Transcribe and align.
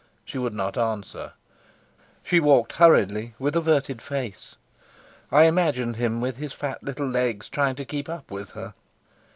She 0.25 0.39
would 0.39 0.55
not 0.55 0.79
answer; 0.79 1.33
she 2.23 2.39
walked 2.39 2.73
hurriedly, 2.77 3.35
with 3.37 3.55
averted 3.55 4.01
face. 4.01 4.55
I 5.31 5.43
imagined 5.43 5.97
him 5.97 6.19
with 6.19 6.37
his 6.37 6.53
fat 6.53 6.81
little 6.83 7.05
legs 7.07 7.47
trying 7.49 7.75
to 7.75 7.85
keep 7.85 8.09
up 8.09 8.31
with 8.31 8.53
her. 8.53 8.73